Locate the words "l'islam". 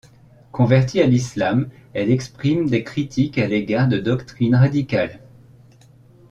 1.05-1.69